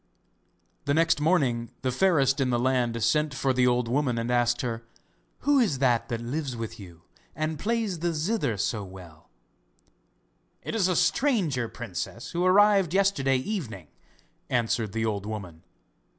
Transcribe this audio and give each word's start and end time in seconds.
The 0.85 0.95
next 0.95 1.21
morning 1.21 1.69
the 1.83 1.91
Fairest 1.91 2.41
in 2.41 2.49
the 2.49 2.57
Land 2.57 3.03
sent 3.03 3.35
for 3.35 3.53
the 3.53 3.67
old 3.67 3.87
woman 3.87 4.17
and 4.17 4.31
asked 4.31 4.61
her, 4.61 4.83
'Who 5.41 5.59
is 5.59 5.75
it 5.75 5.79
that 5.81 6.21
lives 6.21 6.55
with 6.55 6.79
you, 6.79 7.03
and 7.35 7.59
plays 7.59 7.99
the 7.99 8.11
zither 8.11 8.57
so 8.57 8.83
well?' 8.83 9.29
'It 10.63 10.73
is 10.73 10.87
a 10.87 10.95
stranger, 10.95 11.67
princess, 11.69 12.31
who 12.31 12.43
arrived 12.43 12.95
yesterday 12.95 13.37
evening,' 13.37 13.89
answered 14.49 14.93
the 14.93 15.05
old 15.05 15.27
woman. 15.27 15.61